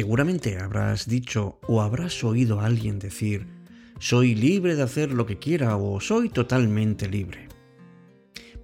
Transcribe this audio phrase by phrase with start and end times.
[0.00, 3.46] Seguramente habrás dicho o habrás oído a alguien decir,
[3.98, 7.48] soy libre de hacer lo que quiera o soy totalmente libre.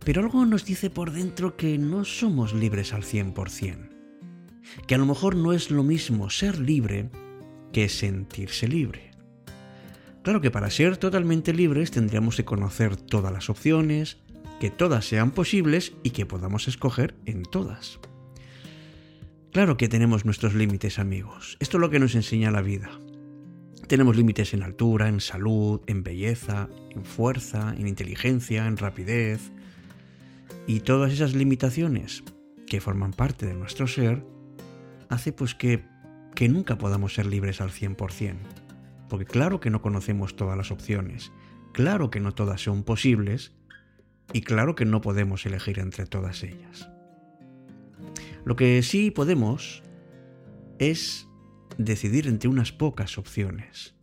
[0.03, 3.91] Pero algo nos dice por dentro que no somos libres al 100%,
[4.87, 7.11] que a lo mejor no es lo mismo ser libre
[7.71, 9.11] que sentirse libre.
[10.23, 14.17] Claro que para ser totalmente libres tendríamos que conocer todas las opciones,
[14.59, 18.01] que todas sean posibles y que podamos escoger en todas.
[19.57, 22.91] Claro que tenemos nuestros límites amigos, esto es lo que nos enseña la vida.
[23.89, 29.51] Tenemos límites en altura, en salud, en belleza, en fuerza, en inteligencia, en rapidez.
[30.67, 32.23] Y todas esas limitaciones
[32.67, 34.27] que forman parte de nuestro ser
[35.09, 35.87] hace pues que,
[36.35, 38.37] que nunca podamos ser libres al 100%.
[39.09, 41.33] Porque claro que no conocemos todas las opciones,
[41.73, 43.55] claro que no todas son posibles
[44.35, 46.91] y claro que no podemos elegir entre todas ellas.
[48.47, 49.83] Lo que sí podemos
[50.79, 51.27] es
[51.79, 53.97] decidir entre unas pocas opciones.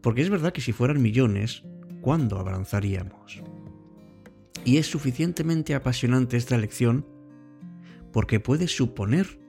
[0.00, 1.64] Porque es verdad que si fueran millones,
[2.00, 3.42] ¿cuándo avanzaríamos?
[4.64, 7.08] Y es suficientemente apasionante esta elección
[8.12, 9.40] porque puedes suponer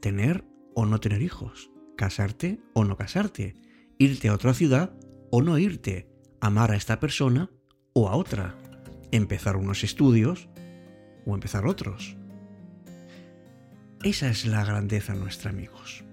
[0.00, 0.44] tener
[0.74, 3.54] o no tener hijos, casarte o no casarte,
[3.96, 4.94] irte a otra ciudad
[5.30, 6.10] o no irte,
[6.42, 7.50] amar a esta persona
[7.94, 8.54] o a otra,
[9.12, 10.50] empezar unos estudios
[11.24, 12.18] o empezar otros.
[14.04, 16.04] Esa es la grandeza nuestra, amigos.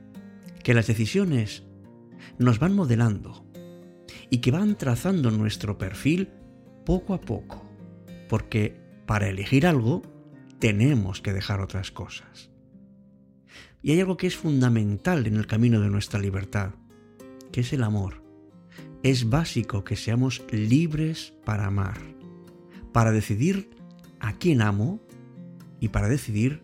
[0.63, 1.63] Que las decisiones
[2.39, 3.45] nos van modelando
[4.29, 6.29] y que van trazando nuestro perfil
[6.85, 7.69] poco a poco.
[8.29, 10.01] Porque para elegir algo
[10.57, 12.49] tenemos que dejar otras cosas.
[13.83, 16.75] Y hay algo que es fundamental en el camino de nuestra libertad,
[17.51, 18.23] que es el amor.
[19.03, 21.99] Es básico que seamos libres para amar
[22.91, 23.69] para decidir
[24.19, 24.99] a quién amo
[25.79, 26.61] y para decidir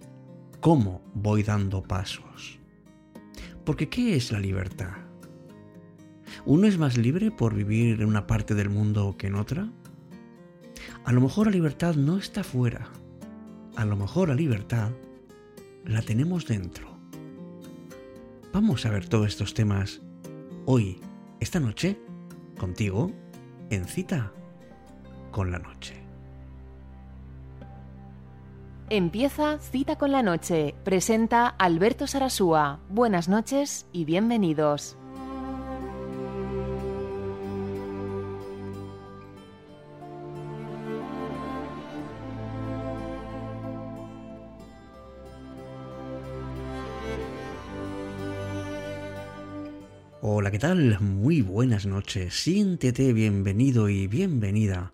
[0.59, 2.59] cómo voy dando pasos.
[3.65, 4.93] Porque ¿qué es la libertad?
[6.45, 9.69] ¿Uno es más libre por vivir en una parte del mundo que en otra?
[11.03, 12.89] A lo mejor la libertad no está fuera.
[13.75, 14.91] A lo mejor la libertad
[15.85, 16.97] la tenemos dentro.
[18.53, 20.01] Vamos a ver todos estos temas
[20.65, 20.99] hoy,
[21.39, 21.99] esta noche,
[22.57, 23.11] contigo,
[23.69, 24.31] en cita
[25.31, 26.06] con la noche.
[28.89, 30.73] Empieza Cita con la Noche.
[30.85, 32.79] Presenta Alberto Sarasúa.
[32.87, 34.97] Buenas noches y bienvenidos.
[50.21, 50.97] Hola, ¿qué tal?
[51.01, 52.41] Muy buenas noches.
[52.41, 54.93] Siéntete bienvenido y bienvenida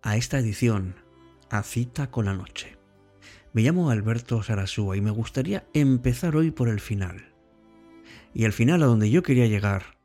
[0.00, 0.94] a esta edición,
[1.50, 2.81] a Cita con la Noche.
[3.54, 7.34] Me llamo Alberto Sarasúa y me gustaría empezar hoy por el final.
[8.32, 9.98] Y el final a donde yo quería llegar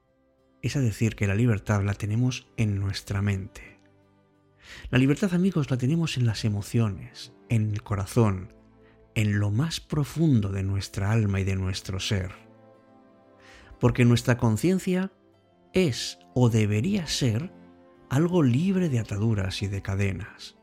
[0.61, 3.79] es a decir que la libertad la tenemos en nuestra mente.
[4.89, 8.51] La libertad, amigos, la tenemos en las emociones, en el corazón,
[9.15, 12.33] en lo más profundo de nuestra alma y de nuestro ser.
[13.79, 15.13] Porque nuestra conciencia
[15.71, 17.53] es o debería ser
[18.09, 20.57] algo libre de ataduras y de cadenas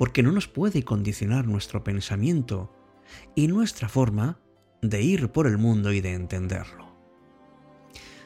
[0.00, 2.72] porque no nos puede condicionar nuestro pensamiento
[3.34, 4.40] y nuestra forma
[4.80, 6.96] de ir por el mundo y de entenderlo.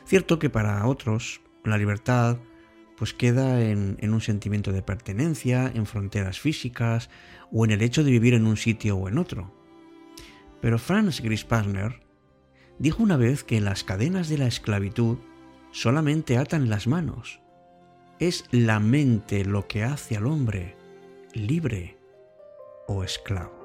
[0.06, 2.38] Cierto que para otros la libertad
[2.96, 7.10] pues queda en, un sentimiento de pertenencia, en fronteras físicas
[7.50, 9.52] o en el hecho de vivir en un sitio o en otro.
[10.60, 12.06] Pero Franz Grispartner
[12.78, 15.18] dijo una vez que las cadenas de la esclavitud
[15.72, 17.41] solamente atan las manos.
[18.20, 20.84] Es la mente lo que hace al hombre
[21.34, 21.99] libre
[22.87, 23.65] o esclavo.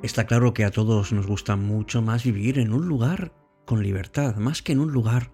[0.00, 3.32] Está claro que a todos nos gusta mucho más vivir en un lugar
[3.64, 5.32] con libertad, más que en un lugar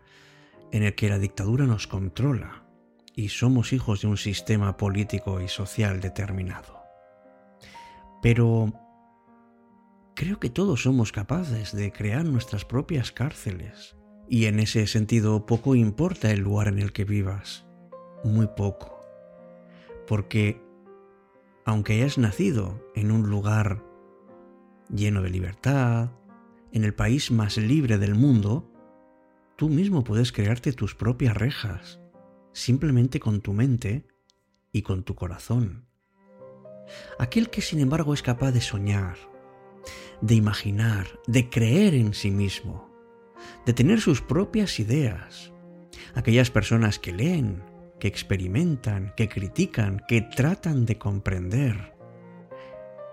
[0.72, 2.64] en el que la dictadura nos controla
[3.14, 6.80] y somos hijos de un sistema político y social determinado.
[8.22, 8.72] Pero
[10.14, 13.96] creo que todos somos capaces de crear nuestras propias cárceles.
[14.28, 17.66] Y en ese sentido poco importa el lugar en el que vivas,
[18.24, 19.00] muy poco.
[20.06, 20.60] Porque
[21.64, 23.84] aunque hayas nacido en un lugar
[24.88, 26.10] lleno de libertad,
[26.72, 28.70] en el país más libre del mundo,
[29.56, 32.00] Tú mismo puedes crearte tus propias rejas,
[32.52, 34.06] simplemente con tu mente
[34.72, 35.86] y con tu corazón.
[37.18, 39.16] Aquel que sin embargo es capaz de soñar,
[40.20, 42.90] de imaginar, de creer en sí mismo,
[43.64, 45.52] de tener sus propias ideas.
[46.14, 47.62] Aquellas personas que leen,
[48.00, 51.94] que experimentan, que critican, que tratan de comprender,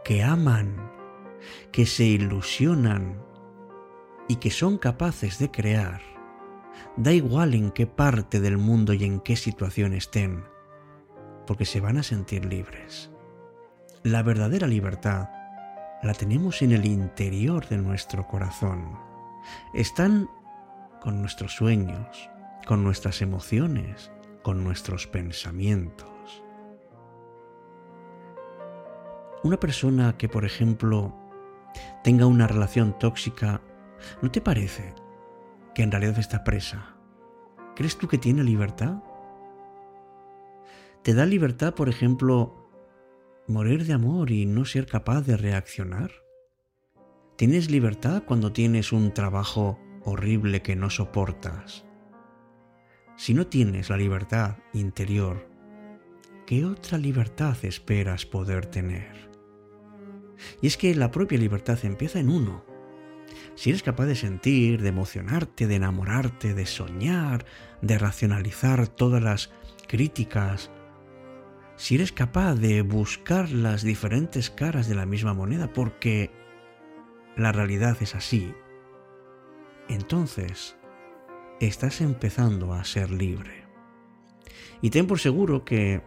[0.04, 0.92] que aman,
[1.72, 3.24] que se ilusionan
[4.28, 6.11] y que son capaces de crear,
[6.98, 10.44] da igual en qué parte del mundo y en qué situación estén,
[11.48, 13.12] porque se van a sentir libres.
[14.04, 15.30] La verdadera libertad
[16.04, 18.98] la tenemos en el interior de nuestro corazón.
[19.74, 20.30] Están
[21.02, 22.30] con nuestros sueños,
[22.66, 24.12] con nuestras emociones,
[24.44, 26.08] con nuestros pensamientos.
[29.44, 31.16] Una persona que, por ejemplo,
[32.04, 33.62] tenga una relación tóxica,
[34.22, 34.94] ¿no te parece
[35.74, 36.96] que en realidad está presa?
[37.76, 39.04] ¿Crees tú que tiene libertad?
[41.04, 42.70] ¿Te da libertad, por ejemplo,
[43.48, 46.12] morir de amor y no ser capaz de reaccionar?
[47.38, 51.86] ¿Tienes libertad cuando tienes un trabajo horrible que no soportas?
[53.16, 55.50] Si no tienes la libertad interior,
[56.46, 59.32] ¿qué otra libertad esperas poder tener?
[60.62, 62.71] Y es que la propia libertad empieza en uno.
[63.56, 67.46] Si eres capaz de sentir, de emocionarte, de enamorarte, de soñar,
[67.82, 69.52] de racionalizar todas las
[69.88, 70.72] críticas,
[71.76, 76.32] si eres capaz de buscar las diferentes caras de la misma moneda, porque
[77.36, 78.54] la realidad es así,
[79.90, 80.78] entonces
[81.60, 83.66] estás empezando a ser libre.
[84.82, 86.02] Y ten por seguro que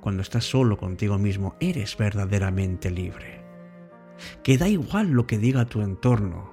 [0.00, 3.40] cuando estás solo contigo mismo eres verdaderamente libre
[4.42, 6.50] que da igual lo que diga tu entorno,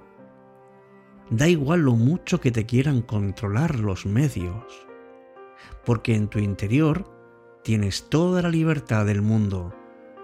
[1.30, 4.88] da igual lo mucho que te quieran controlar los medios,
[5.86, 7.06] porque en tu interior
[7.64, 9.74] tienes toda la libertad del mundo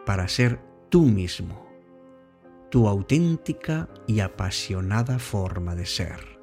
[0.06, 0.60] para ser
[0.90, 1.68] tú mismo,
[2.70, 6.34] tu auténtica y apasionada forma de ser.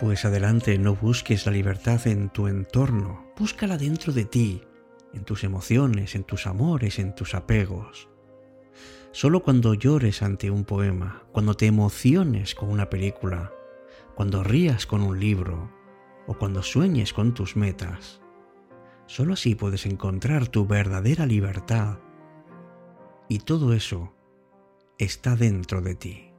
[0.00, 4.62] Pues adelante, no busques la libertad en tu entorno, búscala dentro de ti,
[5.12, 8.08] en tus emociones, en tus amores, en tus apegos.
[9.12, 13.52] Solo cuando llores ante un poema, cuando te emociones con una película,
[14.14, 15.70] cuando rías con un libro
[16.26, 18.22] o cuando sueñes con tus metas,
[19.04, 21.98] solo así puedes encontrar tu verdadera libertad.
[23.28, 24.14] Y todo eso
[24.96, 26.29] está dentro de ti.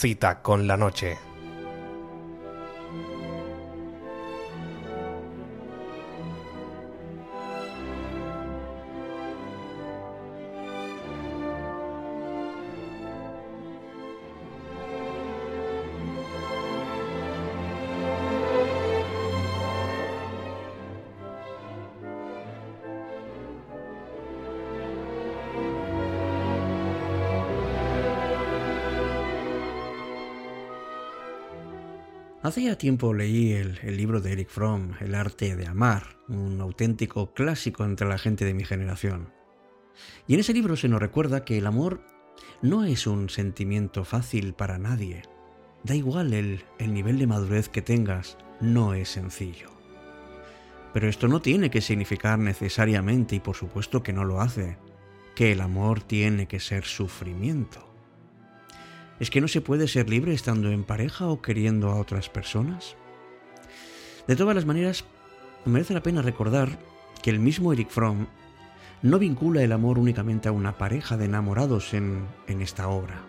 [0.00, 1.29] Cita con la noche.
[32.42, 37.34] Hace ya tiempo leí el, libro de Eric Fromm, El arte de amar, un auténtico
[37.34, 39.30] clásico entre la gente de mi generación.
[40.26, 42.00] Y en ese libro se nos recuerda que el amor
[42.62, 45.20] no es un sentimiento fácil para nadie.
[45.84, 49.68] Da igual el, el nivel de madurez que tengas, no es sencillo.
[50.94, 54.78] Pero esto no tiene que significar necesariamente, y por supuesto que no lo hace,
[55.34, 57.89] que el amor tiene que ser sufrimiento.
[59.20, 62.96] ¿Es que no se puede ser libre estando en pareja o queriendo a otras personas?
[64.26, 65.04] De todas las maneras,
[65.66, 66.78] merece la pena recordar
[67.22, 68.26] que el mismo Eric Fromm
[69.02, 73.20] no vincula el amor únicamente a una pareja de enamorados en, en esta obra.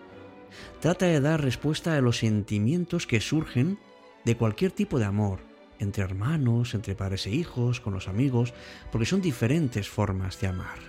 [0.80, 3.78] Trata de dar respuesta a los sentimientos que surgen
[4.24, 5.40] de cualquier tipo de amor,
[5.80, 8.54] entre hermanos, entre padres e hijos, con los amigos,
[8.92, 10.80] porque son diferentes formas de amar.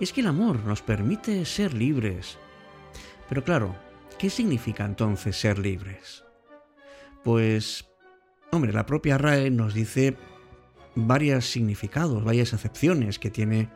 [0.00, 2.38] Y es que el amor nos permite ser libres.
[3.28, 3.74] Pero claro,
[4.18, 6.24] ¿Qué significa entonces ser libres?
[7.24, 7.86] Pues,
[8.52, 10.16] hombre, la propia RAE nos dice
[10.94, 13.68] varios significados, varias acepciones que tiene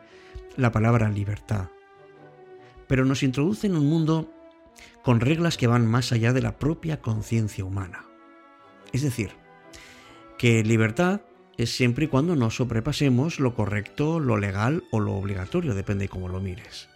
[0.55, 1.69] la palabra libertad.
[2.87, 4.31] Pero nos introduce en un mundo
[5.03, 8.05] con reglas que van más allá de la propia conciencia humana.
[8.93, 9.31] Es decir,
[10.37, 11.21] que libertad
[11.57, 16.09] es siempre y cuando no sobrepasemos lo correcto, lo legal o lo obligatorio, depende de
[16.09, 16.88] cómo lo mires.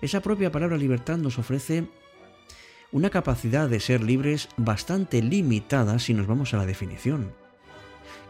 [0.00, 1.88] Esa propia palabra libertad nos ofrece
[2.92, 7.32] una capacidad de ser libres bastante limitada si nos vamos a la definición.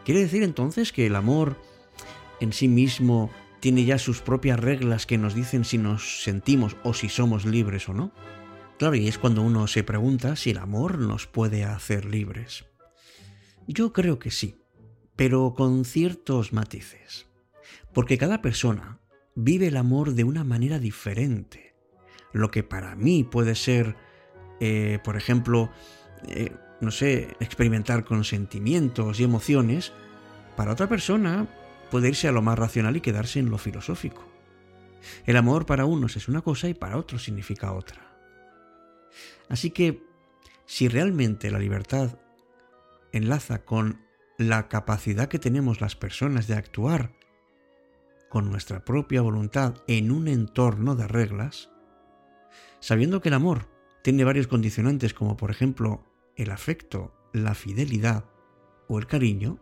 [0.03, 1.57] ¿Quiere decir entonces que el amor
[2.39, 6.93] en sí mismo tiene ya sus propias reglas que nos dicen si nos sentimos o
[6.93, 8.11] si somos libres o no?
[8.77, 12.65] Claro, y es cuando uno se pregunta si el amor nos puede hacer libres.
[13.67, 14.57] Yo creo que sí,
[15.15, 17.27] pero con ciertos matices.
[17.93, 18.99] Porque cada persona
[19.35, 21.75] vive el amor de una manera diferente.
[22.31, 23.95] Lo que para mí puede ser,
[24.59, 25.69] eh, por ejemplo,
[26.27, 26.51] eh,
[26.81, 29.93] no sé, experimentar con sentimientos y emociones,
[30.55, 31.47] para otra persona
[31.91, 34.25] puede irse a lo más racional y quedarse en lo filosófico.
[35.25, 38.17] El amor para unos es una cosa y para otros significa otra.
[39.49, 40.03] Así que,
[40.65, 42.17] si realmente la libertad
[43.11, 44.01] enlaza con
[44.37, 47.11] la capacidad que tenemos las personas de actuar
[48.29, 51.71] con nuestra propia voluntad en un entorno de reglas,
[52.79, 53.69] sabiendo que el amor
[54.03, 56.03] tiene varios condicionantes como por ejemplo
[56.35, 58.25] el afecto, la fidelidad
[58.87, 59.59] o el cariño,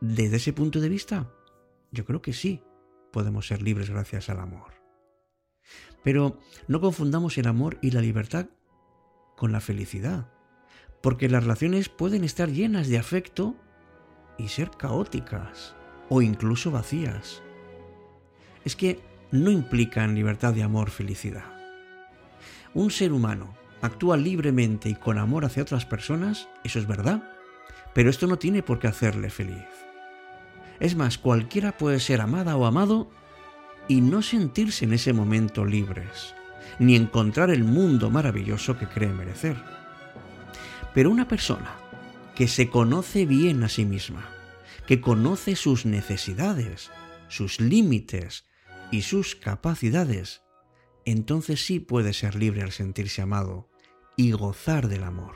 [0.00, 1.32] desde ese punto de vista,
[1.90, 2.62] yo creo que sí
[3.12, 4.74] podemos ser libres gracias al amor.
[6.04, 6.38] Pero
[6.68, 8.46] no confundamos el amor y la libertad
[9.36, 10.30] con la felicidad,
[11.02, 13.56] porque las relaciones pueden estar llenas de afecto
[14.38, 15.74] y ser caóticas
[16.08, 17.42] o incluso vacías.
[18.64, 21.44] Es que no implican libertad de amor felicidad.
[22.74, 27.22] Un ser humano actúa libremente y con amor hacia otras personas, eso es verdad,
[27.94, 29.64] pero esto no tiene por qué hacerle feliz.
[30.80, 33.08] Es más, cualquiera puede ser amada o amado
[33.88, 36.34] y no sentirse en ese momento libres
[36.78, 39.56] ni encontrar el mundo maravilloso que cree merecer.
[40.94, 41.76] Pero una persona
[42.34, 44.28] que se conoce bien a sí misma,
[44.86, 46.90] que conoce sus necesidades,
[47.28, 48.46] sus límites
[48.90, 50.42] y sus capacidades,
[51.04, 53.68] entonces sí puede ser libre al sentirse amado
[54.16, 55.34] y gozar del amor,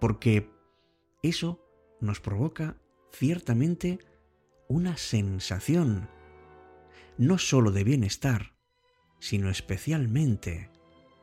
[0.00, 0.50] porque
[1.22, 1.62] eso
[2.00, 2.76] nos provoca
[3.12, 3.98] ciertamente
[4.68, 6.08] una sensación,
[7.18, 8.56] no sólo de bienestar,
[9.20, 10.70] sino especialmente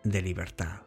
[0.03, 0.81] de libertad.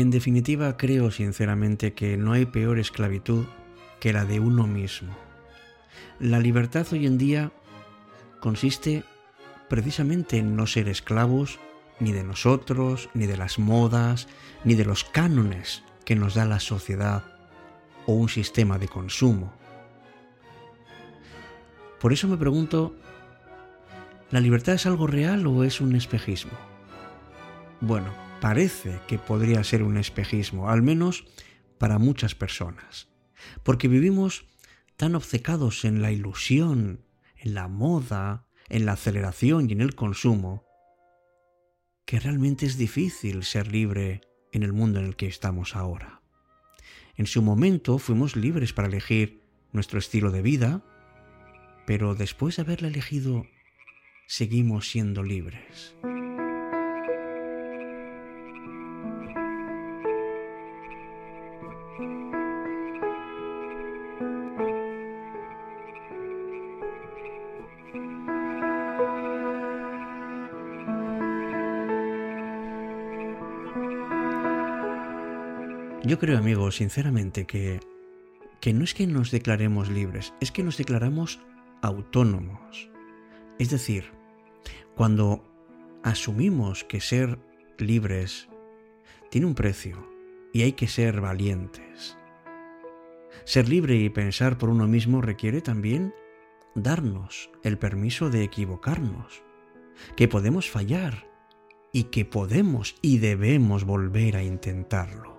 [0.00, 3.46] En definitiva, creo sinceramente que no hay peor esclavitud
[3.98, 5.12] que la de uno mismo.
[6.20, 7.50] La libertad hoy en día
[8.38, 9.02] consiste
[9.68, 11.58] precisamente en no ser esclavos
[11.98, 14.28] ni de nosotros, ni de las modas,
[14.62, 17.24] ni de los cánones que nos da la sociedad
[18.06, 19.52] o un sistema de consumo.
[22.00, 22.94] Por eso me pregunto,
[24.30, 26.52] ¿la libertad es algo real o es un espejismo?
[27.80, 31.24] Bueno, parece que podría ser un espejismo, al menos
[31.78, 33.08] para muchas personas,
[33.62, 34.46] porque vivimos
[34.96, 37.04] tan obcecados en la ilusión,
[37.36, 40.64] en la moda, en la aceleración y en el consumo,
[42.04, 46.22] que realmente es difícil ser libre en el mundo en el que estamos ahora.
[47.16, 49.42] En su momento fuimos libres para elegir
[49.72, 50.82] nuestro estilo de vida,
[51.86, 53.46] pero después de haberla elegido,
[54.26, 55.94] seguimos siendo libres.
[76.18, 77.78] Yo creo, amigos, sinceramente, que,
[78.60, 81.38] que no es que nos declaremos libres, es que nos declaramos
[81.80, 82.90] autónomos.
[83.60, 84.10] Es decir,
[84.96, 85.44] cuando
[86.02, 87.38] asumimos que ser
[87.78, 88.48] libres
[89.30, 90.10] tiene un precio
[90.52, 92.18] y hay que ser valientes.
[93.44, 96.12] Ser libre y pensar por uno mismo requiere también
[96.74, 99.44] darnos el permiso de equivocarnos,
[100.16, 101.28] que podemos fallar
[101.92, 105.37] y que podemos y debemos volver a intentarlo.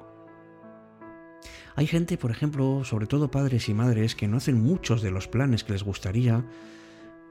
[1.79, 5.29] Hay gente, por ejemplo, sobre todo padres y madres, que no hacen muchos de los
[5.29, 6.43] planes que les gustaría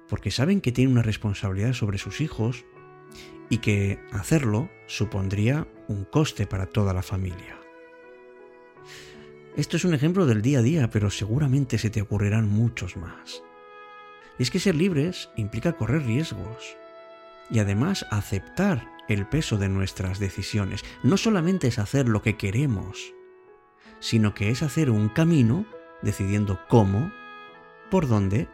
[0.08, 2.64] porque saben que tienen una responsabilidad sobre sus hijos
[3.50, 7.60] y que hacerlo supondría un coste para toda la familia.
[9.54, 13.42] Esto es un ejemplo del día a día, pero seguramente se te ocurrirán muchos más.
[14.38, 16.74] Y es que ser libres implica correr riesgos
[17.50, 20.86] y además aceptar el peso de nuestras decisiones.
[21.02, 23.12] No solamente es hacer lo que queremos,
[24.00, 25.66] sino que es hacer un camino
[26.02, 27.12] decidiendo cómo,
[27.90, 28.48] por dónde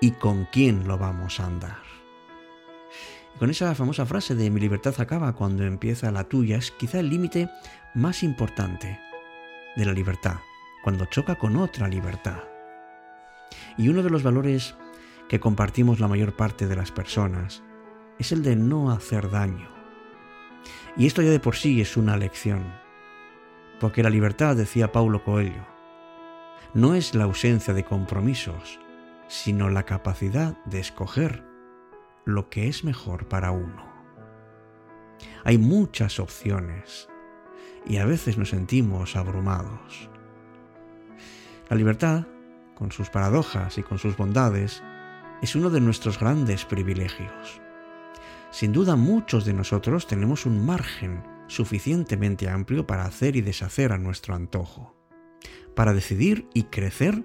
[0.00, 1.82] y con quién lo vamos a andar.
[3.34, 7.00] Y con esa famosa frase de mi libertad acaba cuando empieza la tuya es quizá
[7.00, 7.50] el límite
[7.94, 8.98] más importante
[9.76, 10.36] de la libertad,
[10.82, 12.42] cuando choca con otra libertad.
[13.76, 14.74] Y uno de los valores
[15.28, 17.62] que compartimos la mayor parte de las personas
[18.18, 19.68] es el de no hacer daño.
[20.96, 22.74] Y esto ya de por sí es una lección,
[23.80, 25.66] porque la libertad, decía Paulo Coelho,
[26.74, 28.78] no es la ausencia de compromisos,
[29.26, 31.42] sino la capacidad de escoger
[32.24, 33.90] lo que es mejor para uno.
[35.44, 37.08] Hay muchas opciones
[37.86, 40.08] y a veces nos sentimos abrumados.
[41.68, 42.26] La libertad,
[42.74, 44.82] con sus paradojas y con sus bondades,
[45.42, 47.60] es uno de nuestros grandes privilegios.
[48.50, 53.98] Sin duda muchos de nosotros tenemos un margen suficientemente amplio para hacer y deshacer a
[53.98, 54.94] nuestro antojo,
[55.74, 57.24] para decidir y crecer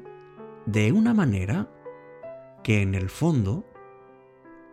[0.66, 1.70] de una manera
[2.64, 3.64] que en el fondo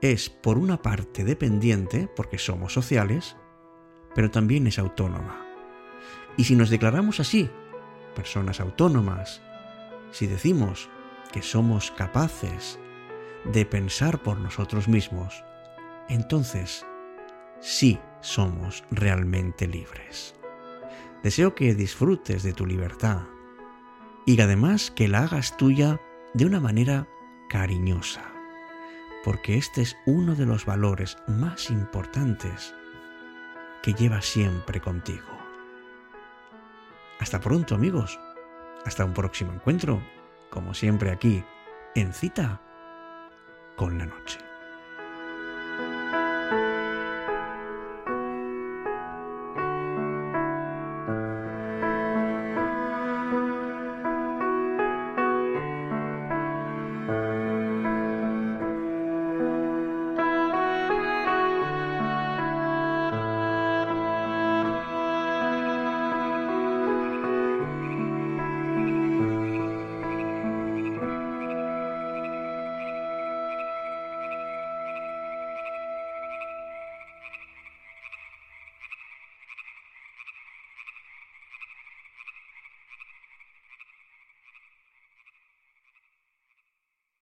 [0.00, 3.37] es por una parte dependiente, porque somos sociales,
[4.14, 5.47] pero también es autónoma.
[6.38, 7.50] Y si nos declaramos así,
[8.16, 9.42] personas autónomas,
[10.12, 10.88] si decimos
[11.30, 12.78] que somos capaces
[13.44, 15.44] de pensar por nosotros mismos,
[16.09, 16.87] entonces
[17.61, 20.35] sí somos realmente libres.
[21.23, 23.23] Deseo que disfrutes de tu libertad
[24.25, 26.00] y además que la hagas tuya
[26.32, 27.06] de una manera
[27.49, 28.23] cariñosa,
[29.25, 32.75] porque este es uno de los valores más importantes
[33.82, 35.26] que llevas siempre contigo.
[37.21, 38.19] Hasta pronto amigos,
[38.85, 40.02] hasta un próximo encuentro,
[40.50, 41.45] como siempre aquí,
[41.95, 42.61] en cita
[43.76, 44.39] con la noche.